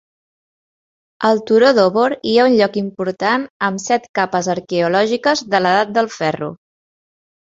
Al 1.27 1.41
turó 1.49 1.67
Dobor 1.79 2.15
hi 2.29 2.31
ha 2.37 2.45
un 2.51 2.55
lloc 2.61 2.79
important 2.81 3.45
amb 3.67 3.83
set 3.83 4.09
capes 4.19 4.49
arqueològiques 4.55 5.43
de 5.55 5.59
l'edat 5.67 5.93
del 5.99 6.09
ferro. 6.17 6.49